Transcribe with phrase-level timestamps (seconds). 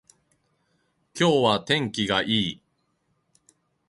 [1.13, 2.61] 今日は天気がいい